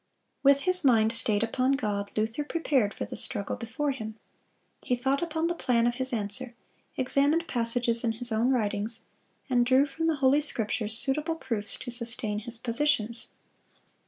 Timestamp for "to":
11.77-11.91